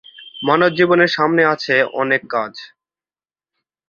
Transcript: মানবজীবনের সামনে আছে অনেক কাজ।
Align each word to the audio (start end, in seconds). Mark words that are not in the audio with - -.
মানবজীবনের 0.43 1.11
সামনে 1.11 1.43
আছে 1.45 1.75
অনেক 1.93 2.21
কাজ। 2.29 2.53